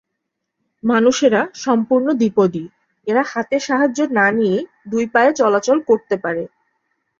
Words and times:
মানুষেরা 0.83 1.41
সম্পূর্ণ 1.61 2.07
দ্বিপদী; 2.13 2.63
এরা 3.07 3.23
হাতের 3.31 3.61
সাহায্য 3.61 3.99
না 4.17 4.27
নিয়েই 4.31 4.61
দুই 4.87 5.05
পায়ে 5.13 5.31
চলাচল 5.33 5.77
করতে 5.89 6.15
পারে। 6.23 6.43